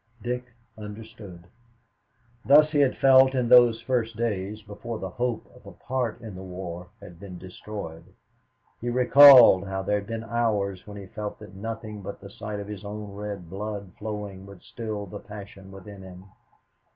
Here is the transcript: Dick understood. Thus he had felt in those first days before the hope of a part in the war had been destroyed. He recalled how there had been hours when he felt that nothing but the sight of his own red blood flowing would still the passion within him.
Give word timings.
Dick 0.23 0.45
understood. 0.79 1.45
Thus 2.43 2.71
he 2.71 2.79
had 2.79 2.97
felt 2.97 3.35
in 3.35 3.49
those 3.49 3.79
first 3.83 4.17
days 4.17 4.63
before 4.63 4.97
the 4.97 5.11
hope 5.11 5.45
of 5.55 5.63
a 5.67 5.73
part 5.73 6.19
in 6.21 6.33
the 6.33 6.41
war 6.41 6.89
had 6.99 7.19
been 7.19 7.37
destroyed. 7.37 8.03
He 8.79 8.89
recalled 8.89 9.67
how 9.67 9.83
there 9.83 9.99
had 9.99 10.07
been 10.07 10.23
hours 10.23 10.87
when 10.87 10.97
he 10.97 11.05
felt 11.05 11.37
that 11.37 11.53
nothing 11.53 12.01
but 12.01 12.19
the 12.19 12.31
sight 12.31 12.59
of 12.59 12.67
his 12.67 12.83
own 12.83 13.11
red 13.13 13.47
blood 13.47 13.91
flowing 13.99 14.47
would 14.47 14.63
still 14.63 15.05
the 15.05 15.19
passion 15.19 15.69
within 15.71 16.01
him. 16.01 16.23